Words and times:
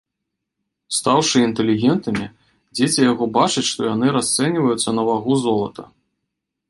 Стаўшы 0.99 1.37
інтэлігентамі, 1.47 2.25
дзеці 2.79 3.01
яго 3.11 3.23
бачаць, 3.37 3.67
што 3.71 3.81
яны 3.93 4.07
расцэньваюцца 4.17 4.89
на 5.01 5.09
вагу 5.11 5.33
золата. 5.47 5.83